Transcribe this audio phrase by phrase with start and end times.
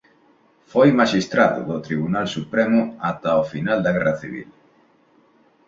[0.71, 4.49] Foi maxistrado do Tribunal Supremo ata o final de Guerra civil.